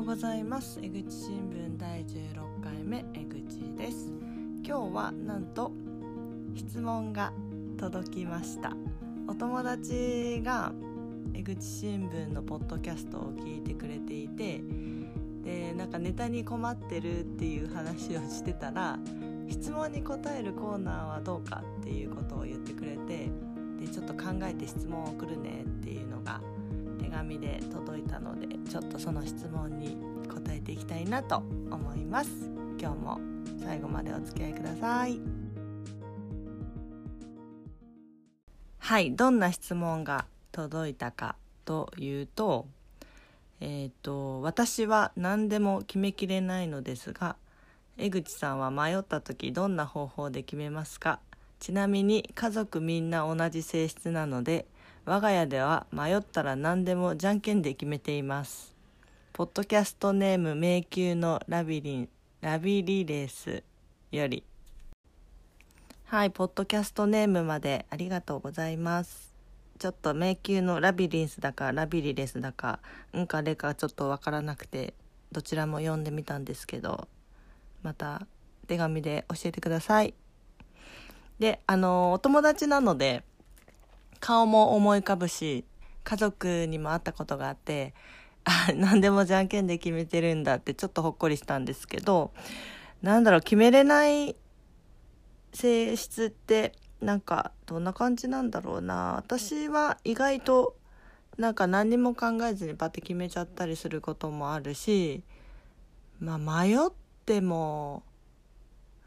[0.00, 0.80] ようございます。
[0.82, 4.10] 江口新聞第16回目江口です。
[4.66, 5.72] 今日はなんと
[6.54, 7.34] 質問が
[7.76, 8.74] 届きました。
[9.28, 10.72] お友達が
[11.34, 14.62] 江口新聞のポッドキャストを聞いてくれていて
[15.44, 18.98] でなんかネタに困ってるっていう話をしてたら
[19.50, 23.28] 質問に答えるコーナーはどうかっていうことを言ってくれて
[23.78, 26.40] でちょっと考えて質問を送るねっていうのが
[27.10, 29.96] 紙で届いたのでちょっとその質問に
[30.28, 31.38] 答えていきたいなと
[31.70, 32.30] 思います。
[32.80, 33.20] 今日も
[33.62, 35.20] 最後までお付き合いください。
[38.78, 42.66] はいどんな質問が届いたかというと
[43.60, 47.36] えっ、ー、と私は何でも決めきれないのですが
[47.98, 51.20] 江口さんは迷った時どんな方法で決めますか？
[51.60, 54.66] ちなみに家族みんな同じ性質なので
[55.06, 58.74] 我が家では迷ったら何でもじゃんけんで決めています。
[59.32, 62.08] ポッドキャストネーム迷宮のラビリン
[62.42, 63.62] ラビリレース
[64.12, 64.44] より。
[66.04, 69.34] はいポッドキャストネームまでありがとうございます。
[69.78, 72.80] ちょっと迷宮のラビリンスだかラビリレスだか
[73.14, 74.92] うんかれかちょっとわからなくて
[75.32, 77.08] どちらも読んでみたんですけど
[77.82, 78.26] また
[78.66, 80.12] 手紙で教えてください。
[81.38, 83.24] であのお友達なので
[84.20, 85.64] 顔も思い浮かぶし
[86.04, 87.94] 家族にも会ったことがあって
[88.44, 92.32] あ何でもじゃんけんで決めてるんだってちょっとほっこりしたんですけど
[93.02, 94.36] なんだろう決めれない
[95.52, 99.14] 性質ってなんかどんな感じなんだろうな。
[99.16, 100.76] 私は意外と
[101.38, 105.22] なんか何にも考えずにパッて決めちゃったりすることもあるし
[106.18, 106.78] まあ迷っ
[107.24, 108.02] ても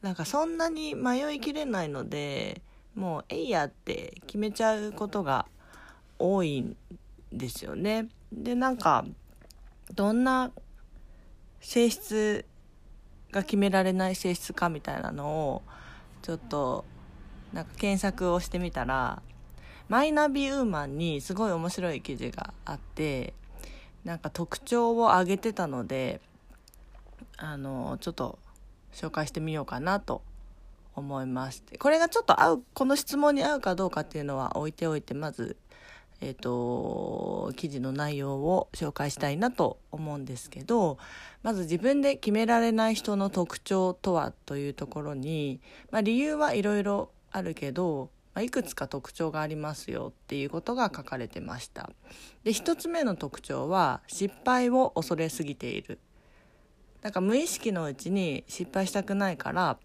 [0.00, 2.62] なんかそんなに迷いきれないので
[2.94, 5.46] もうえいやって決めちゃうことが
[6.18, 6.76] 多いん
[7.32, 8.08] ですよね。
[8.32, 9.04] でなんか
[9.94, 10.50] どんな
[11.60, 12.44] 性質
[13.30, 15.62] が決められない性質かみたいなのを
[16.22, 16.84] ちょっと
[17.52, 19.22] なんか検索をしてみたら
[19.88, 23.34] マイナビウーマンにすごい面白い記事があって
[24.04, 26.20] なんか特徴を挙げてたので
[27.36, 28.38] あのちょっと
[28.92, 30.22] 紹介してみようかなと
[30.94, 35.56] 思いましてこれがちょっと合うこの質問に合うかどうかっていうのは置いておいてまず
[36.20, 40.98] えっ、ー、と記事の内容を紹介したいなと思うんですけど
[41.42, 45.60] まず自分で決められない人の特徴とはというところに、
[45.90, 51.90] まあ、理由はいろいろあるけど、まあ、いくつか特徴がありますよっていうことが書かれてました。
[52.44, 55.98] で1つ目の特徴は失敗を恐れすぎている。
[57.02, 59.78] なんか無意識のうちに失敗したくないから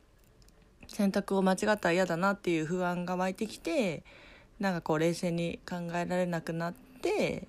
[0.87, 4.03] 選択を間違ったら嫌だなっていう不安が湧いてきて
[4.59, 7.47] なんかこう冷静に考えられなくなって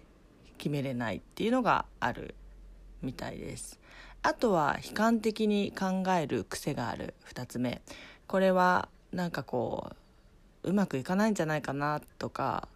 [0.59, 2.35] 決めれないっていうのがある
[3.03, 3.79] みたいです。
[4.23, 7.15] あとは悲観的に考える癖がある。
[7.33, 7.81] 2つ目。
[8.27, 9.91] これはなんかこ
[10.65, 12.69] ううまくいかないんじゃないかなとか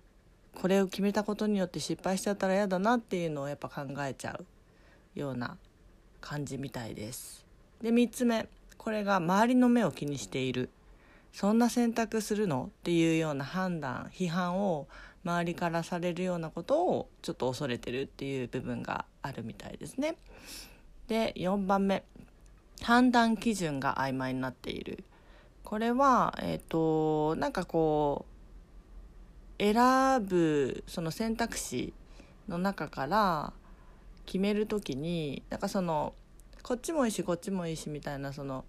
[0.55, 5.57] これを決めたことによって失敗しちゃったら嫌だなっていうのをやっぱ考えちゃうような
[6.21, 7.45] 感じみたいです。
[7.83, 8.49] で3つ目。
[8.83, 10.69] これが周りの目を気にしている。
[11.33, 14.89] そんな選択するのっていうような判断批判を
[15.25, 20.17] 周りからされるようなことをちょっと恐れてるっていう部分があるみたいですね。
[21.07, 22.03] で4番目。
[22.83, 25.05] 判断基準が曖昧になっている。
[25.63, 28.27] これはえっ、ー、となんかこ
[29.61, 29.75] う選
[30.27, 31.95] ぶその選択肢
[32.49, 33.53] の中から
[34.27, 36.15] 決める時になんかその
[36.65, 38.65] こっちもいいしこっちもいいしみたいなその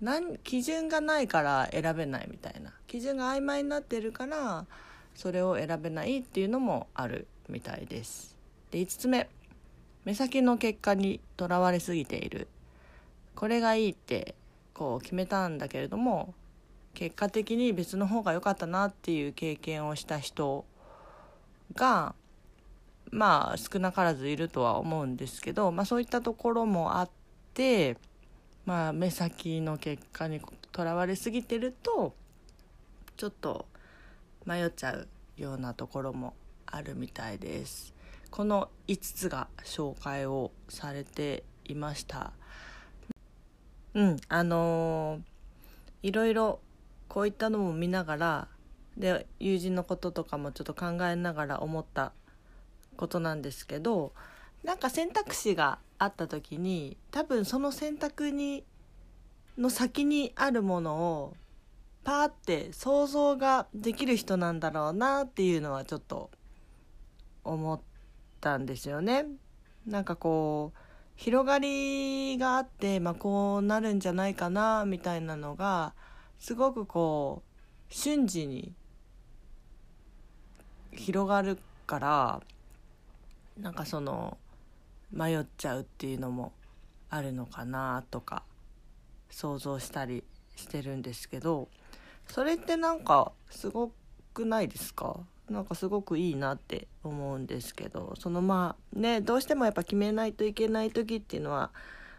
[0.00, 2.72] 何基準がないから選べないみたいな。
[2.86, 4.66] 基準が曖昧になってるから
[5.14, 8.36] それを選べないっていうのもあるみたいです。
[8.70, 9.28] で5つ目。
[10.04, 12.48] 目先の結果にとらわれすぎている。
[13.34, 14.34] これがいいって
[14.74, 16.34] こう決めたんだけれども
[16.94, 20.64] 結果的に別の方が良かったなっていう経験をした人
[21.74, 22.14] が
[23.10, 27.10] まあ少なからずいるとは思うんですけど、まあ、そういったところもあっ
[27.54, 27.96] て
[28.68, 30.42] まあ、目先の結果に
[30.72, 32.12] とらわれすぎてると
[33.16, 33.64] ちょっと
[34.44, 36.34] 迷っちゃうようなところも
[36.66, 37.94] あるみたいです。
[38.30, 42.32] この5つが紹介をされていました。
[43.94, 46.60] うんあのー、いろいろ
[47.08, 48.48] こういったのも見ながら
[48.98, 52.12] で友人のこととかもちょっと考えながら思った
[52.98, 54.12] ことなんですけど
[54.62, 58.64] なんか選択肢があった時に多分その選択に
[59.56, 61.36] の先にあるものを
[62.04, 66.30] パーって想像ができる人なんだろうなっていうのはちょっと
[67.44, 67.80] 思っ
[68.40, 69.26] たんですよね。
[69.86, 70.78] なんかこう
[71.16, 75.94] 広がりがあって、まあ、こうなるんじゃないかなみたいなのが
[76.38, 77.42] すごくこ
[77.90, 78.72] う瞬時に
[80.92, 82.40] 広がるから
[83.60, 84.38] なんかその
[85.10, 86.52] 迷っちゃうっていうのも
[87.10, 88.42] あるのかなとか
[89.30, 90.24] 想像したり
[90.56, 91.68] してるんですけど
[92.26, 93.92] それってなんかすご
[94.34, 95.20] くないですか？
[95.48, 101.70] なんかすごくいいなって思うんですけどそのまあねどうしてもやっぱ決めないといけない時っていうのは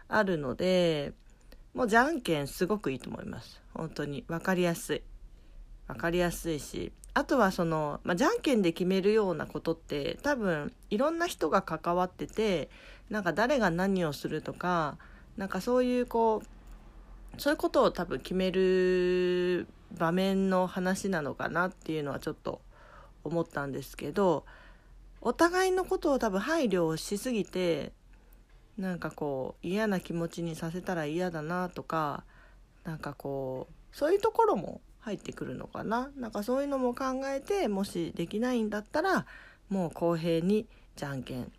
[0.08, 1.12] あるので
[1.74, 3.62] もうじゃんけんすごくいいと思います。
[3.72, 4.24] 本当に。
[4.26, 5.02] 分かりやすい。
[5.92, 12.70] 分かりやすいしあとはその、まあ、じゃんけんで決めるようなことって多分いろんな人が関わってて
[13.08, 14.96] なんか誰が何をするとか
[15.36, 19.66] なんかそういうこうそういうことを多分決める
[19.96, 22.60] 場面の話なのかなっていうのはちょっと
[23.24, 24.44] 思ったんですけど
[25.20, 27.92] お互いのことを多分配慮しすぎて
[28.78, 32.24] なんかこう嫌な気持ちにさせたら嫌だなとか
[32.84, 36.10] なんかこうそういうところも入ってくるのかな？
[36.16, 39.26] なんかそういうのも考えてもしできないんだったら
[39.68, 40.66] もう公平に
[40.96, 41.50] じゃんけん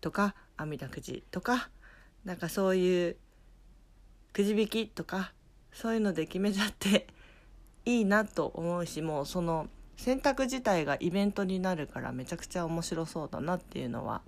[0.00, 1.70] とか阿弥陀くじとか
[2.24, 3.16] なんかそういう
[4.32, 5.32] くじ引きとか
[5.72, 7.06] そういうので決めちゃって
[7.84, 14.22] いいなと思うしもうその選択自体がイベントになるからめちゃくちゃ面白そうだなっていうのは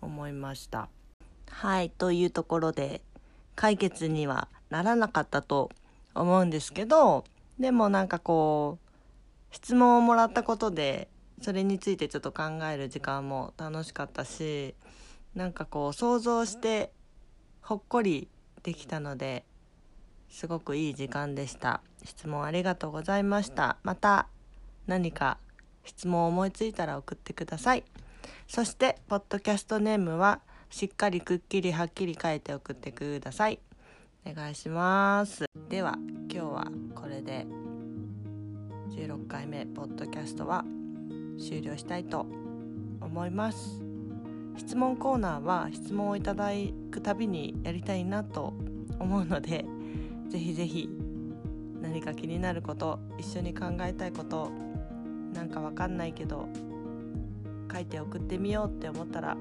[0.00, 0.88] 思いました。
[1.50, 3.02] はいというところで
[3.54, 5.70] 解決にはならなかったと
[6.14, 7.24] 思うんですけど
[7.58, 11.08] でもなんかこう質問をもらったことで
[11.40, 14.74] それについてちょっと考える時間も楽しかったし
[15.34, 16.92] なんかこう想像して
[17.60, 18.28] ほっこり
[18.62, 19.44] できたので
[20.28, 21.82] すごくいい時間でした。
[22.04, 23.76] 質問ありがとうございました。
[23.82, 24.28] また
[24.86, 25.36] 何か
[25.84, 27.84] 質問を思いついたら送ってください。
[28.48, 30.40] そしてポッドキャストネームは
[30.70, 33.58] しっかりくっきりはっきり書いて送ってください。
[34.24, 35.44] お願いします。
[35.68, 36.66] では今日は
[37.24, 37.46] で
[38.90, 40.64] 16回目ポッドキャストは
[41.38, 42.26] 終了したいと
[43.00, 43.82] 思います。
[44.56, 46.50] 質問コーナーは質問をいただ
[46.90, 48.52] くたびにやりたいなと
[48.98, 49.64] 思うので
[50.28, 50.88] ぜひぜひ
[51.80, 54.50] 何か気になること一緒に考えたいこと
[55.32, 56.48] なんかわかんないけど
[57.72, 59.36] 書いて送ってみようって思ったら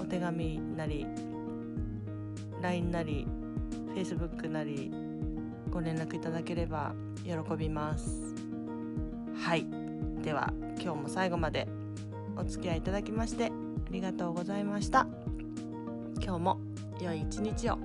[0.00, 1.06] お手紙なり
[2.60, 3.26] LINE なり
[3.94, 4.92] Facebook なり
[5.74, 6.94] ご連絡いただければ
[7.24, 8.32] 喜びます。
[9.36, 9.66] はい。
[10.22, 11.66] では今日も最後まで
[12.36, 13.50] お付き合いいただきましてあ
[13.90, 15.08] りがとうございました。
[16.22, 16.60] 今日も
[17.00, 17.78] 良い一日を。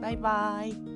[0.00, 0.87] バイバーイ。